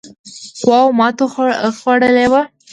[0.63, 1.25] قواوو ماته
[1.79, 2.41] خوړلې وه.